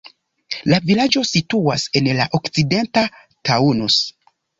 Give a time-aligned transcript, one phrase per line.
[0.71, 3.05] La vilaĝo situas en la okcidenta
[3.51, 3.99] Taunus.